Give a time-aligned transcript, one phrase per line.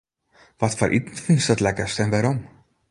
[0.61, 2.39] Watfoar iten fynst it lekkerst en wêrom?